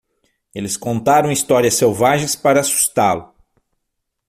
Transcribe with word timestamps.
Eles 0.55 0.77
contaram 0.77 1.31
histórias 1.31 1.75
selvagens 1.75 2.35
para 2.35 2.59
assustá-lo. 2.61 3.31